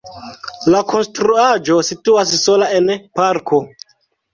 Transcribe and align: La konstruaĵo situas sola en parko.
La 0.75 0.81
konstruaĵo 0.93 1.79
situas 1.93 2.35
sola 2.49 2.75
en 2.83 2.93
parko. 3.23 3.67